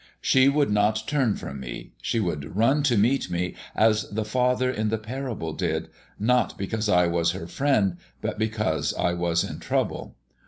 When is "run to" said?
2.55-2.97